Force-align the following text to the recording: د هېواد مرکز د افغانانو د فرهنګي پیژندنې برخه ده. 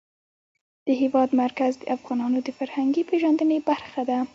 د 0.85 0.87
هېواد 1.01 1.29
مرکز 1.43 1.73
د 1.77 1.83
افغانانو 1.95 2.39
د 2.43 2.49
فرهنګي 2.57 3.03
پیژندنې 3.09 3.57
برخه 3.69 4.01
ده. 4.09 4.17